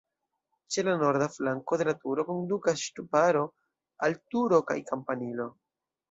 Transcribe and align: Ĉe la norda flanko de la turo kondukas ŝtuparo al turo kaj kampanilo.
Ĉe 0.75 0.83
la 0.85 0.93
norda 1.01 1.25
flanko 1.33 1.77
de 1.81 1.85
la 1.89 1.93
turo 2.05 2.25
kondukas 2.29 2.81
ŝtuparo 2.85 3.43
al 4.07 4.17
turo 4.35 4.61
kaj 4.71 4.77
kampanilo. 4.89 5.47